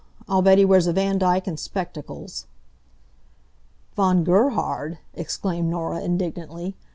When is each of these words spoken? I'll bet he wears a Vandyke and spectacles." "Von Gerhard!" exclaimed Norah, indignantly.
I'll 0.27 0.41
bet 0.41 0.57
he 0.57 0.65
wears 0.65 0.87
a 0.87 0.93
Vandyke 0.93 1.45
and 1.45 1.59
spectacles." 1.59 2.47
"Von 3.93 4.23
Gerhard!" 4.23 4.97
exclaimed 5.13 5.69
Norah, 5.69 5.99
indignantly. 6.01 6.73